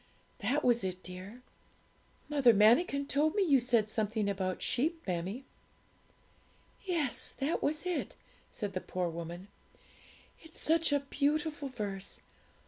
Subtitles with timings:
[0.39, 1.43] That was it, dear.'
[2.27, 5.45] 'Mother Manikin told me you said something about sheep, mammie.'
[6.81, 8.15] 'Yes, that was it,'
[8.49, 9.47] said the poor woman;
[10.41, 12.19] 'it's such a beautiful verse!